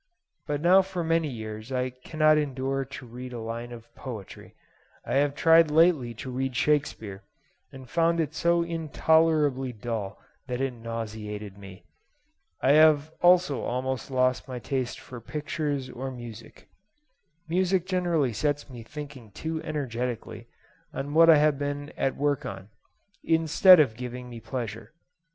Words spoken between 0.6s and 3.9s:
now for many years I cannot endure to read a line